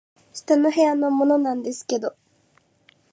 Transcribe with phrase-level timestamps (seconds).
[0.33, 2.15] 「下の部屋のものなんですけど」